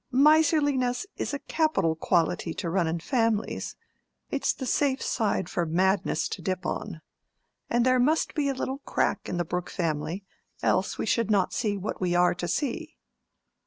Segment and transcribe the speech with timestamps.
[0.11, 3.75] Miserliness is a capital quality to run in families;
[4.31, 7.01] it's the safe side for madness to dip on.
[7.69, 10.25] And there must be a little crack in the Brooke family,
[10.63, 12.97] else we should not see what we are to see."